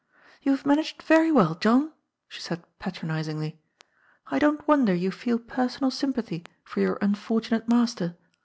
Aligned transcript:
*' 0.23 0.41
You 0.41 0.53
have 0.53 0.65
managed 0.65 1.03
very 1.03 1.31
well, 1.31 1.53
John," 1.53 1.93
she 2.27 2.41
said 2.41 2.63
patronisingly." 2.79 3.59
I 4.31 4.39
don't 4.39 4.67
wonder 4.67 4.95
you 4.95 5.11
feel 5.11 5.37
personal 5.37 5.91
sympathy 5.91 6.43
for 6.63 6.79
your 6.81 6.95
unfortu 7.03 7.51
nate 7.51 7.67
master. 7.69 8.17